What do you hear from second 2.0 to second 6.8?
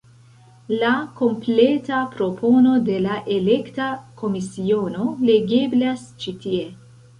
propono de la elekta komisiono legeblas ĉi tie.